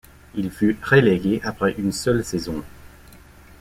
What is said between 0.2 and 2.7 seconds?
Il fut relégué après une seule saison.